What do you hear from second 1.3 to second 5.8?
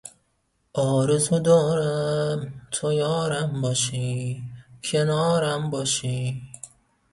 دارم، تو یارم باشی، کنارم